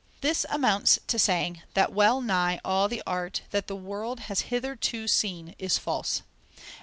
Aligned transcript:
This 0.21 0.47
amounts 0.49 0.97
to 1.05 1.19
saying 1.19 1.61
that 1.75 1.93
well 1.93 2.21
nigh 2.21 2.59
all 2.65 2.87
the 2.87 3.03
art 3.05 3.43
that 3.51 3.67
the 3.67 3.75
world 3.75 4.21
has 4.21 4.41
hitherto 4.49 5.07
seen 5.07 5.53
is 5.59 5.77
false. 5.77 6.23